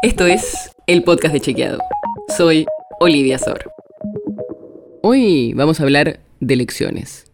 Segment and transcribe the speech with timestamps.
[0.00, 1.80] Esto es el podcast de Chequeado.
[2.36, 2.66] Soy
[3.00, 3.72] Olivia Sor.
[5.02, 7.24] Hoy vamos a hablar de elecciones.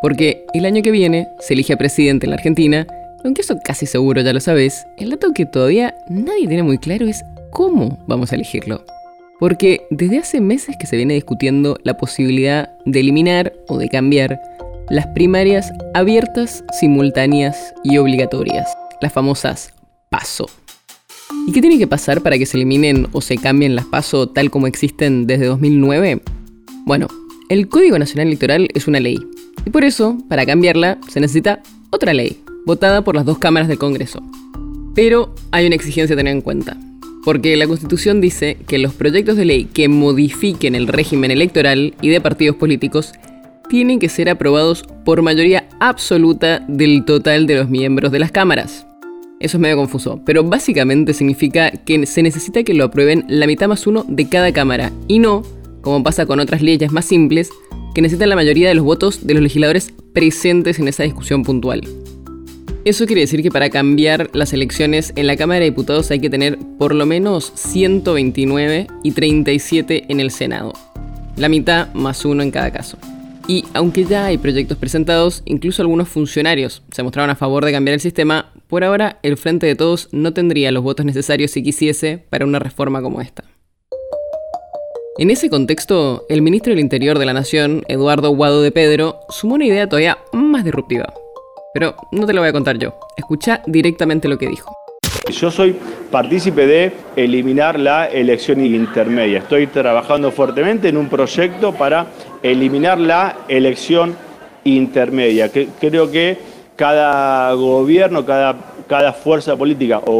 [0.00, 2.86] Porque el año que viene se elige a presidente en la Argentina,
[3.24, 7.08] aunque eso casi seguro ya lo sabes, el dato que todavía nadie tiene muy claro
[7.08, 8.84] es cómo vamos a elegirlo.
[9.40, 14.40] Porque desde hace meses que se viene discutiendo la posibilidad de eliminar o de cambiar
[14.90, 19.74] las primarias abiertas, simultáneas y obligatorias, las famosas
[20.08, 20.46] PASO.
[21.46, 24.50] ¿Y qué tiene que pasar para que se eliminen o se cambien las PASO tal
[24.50, 26.22] como existen desde 2009?
[26.84, 27.08] Bueno,
[27.48, 29.18] el Código Nacional Electoral es una ley,
[29.64, 33.78] y por eso, para cambiarla, se necesita otra ley, votada por las dos cámaras del
[33.78, 34.22] Congreso.
[34.94, 36.76] Pero hay una exigencia a tener en cuenta,
[37.24, 42.08] porque la Constitución dice que los proyectos de ley que modifiquen el régimen electoral y
[42.08, 43.12] de partidos políticos
[43.68, 48.86] tienen que ser aprobados por mayoría absoluta del total de los miembros de las cámaras.
[49.40, 53.68] Eso es medio confuso, pero básicamente significa que se necesita que lo aprueben la mitad
[53.68, 55.42] más uno de cada cámara, y no,
[55.80, 57.48] como pasa con otras leyes más simples,
[57.94, 61.80] que necesitan la mayoría de los votos de los legisladores presentes en esa discusión puntual.
[62.84, 66.28] Eso quiere decir que para cambiar las elecciones en la Cámara de Diputados hay que
[66.28, 70.74] tener por lo menos 129 y 37 en el Senado.
[71.36, 72.98] La mitad más uno en cada caso.
[73.48, 77.94] Y aunque ya hay proyectos presentados, incluso algunos funcionarios se mostraron a favor de cambiar
[77.94, 82.24] el sistema, por ahora el Frente de Todos no tendría los votos necesarios si quisiese
[82.30, 83.44] para una reforma como esta.
[85.18, 89.56] En ese contexto, el ministro del Interior de la Nación, Eduardo Guado de Pedro, sumó
[89.56, 91.12] una idea todavía más disruptiva.
[91.74, 94.72] Pero no te lo voy a contar yo, escucha directamente lo que dijo.
[95.30, 95.76] Yo soy
[96.10, 99.38] partícipe de eliminar la elección intermedia.
[99.38, 102.06] Estoy trabajando fuertemente en un proyecto para
[102.42, 104.16] eliminar la elección
[104.64, 105.50] intermedia.
[105.80, 106.49] Creo que
[106.80, 110.18] cada gobierno, cada, cada fuerza política o,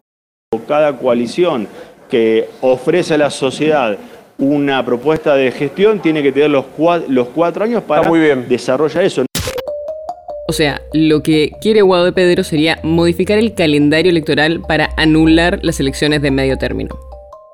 [0.69, 1.67] cada coalición
[2.11, 3.97] que ofrece a la sociedad
[4.37, 8.11] una propuesta de gestión tiene que tener los cuatro, los cuatro años para
[8.47, 9.25] desarrollar eso.
[10.49, 15.61] O sea, lo que quiere Guado de Pedro sería modificar el calendario electoral para anular
[15.63, 16.95] las elecciones de medio término.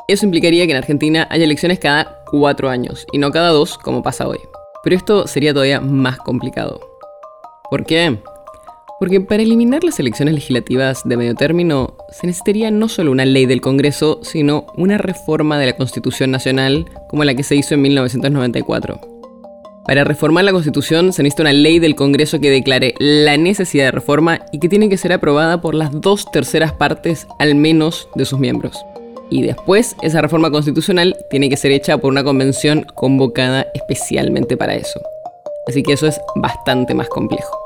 [0.08, 4.02] Eso implicaría que en Argentina haya elecciones cada cuatro años y no cada dos como
[4.02, 4.38] pasa hoy.
[4.82, 6.80] Pero esto sería todavía más complicado.
[7.70, 8.18] ¿Por qué?
[8.98, 13.44] Porque para eliminar las elecciones legislativas de medio término se necesitaría no solo una ley
[13.44, 17.82] del Congreso, sino una reforma de la Constitución Nacional como la que se hizo en
[17.82, 18.98] 1994.
[19.86, 23.90] Para reformar la Constitución se necesita una ley del Congreso que declare la necesidad de
[23.92, 28.24] reforma y que tiene que ser aprobada por las dos terceras partes al menos de
[28.24, 28.82] sus miembros.
[29.28, 34.74] Y después esa reforma constitucional tiene que ser hecha por una convención convocada especialmente para
[34.74, 35.00] eso.
[35.68, 37.65] Así que eso es bastante más complejo.